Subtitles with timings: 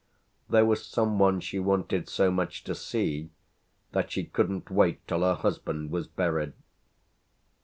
[0.49, 3.29] There was some one she wanted so much to see
[3.91, 6.53] that she couldn't wait till her husband was buried.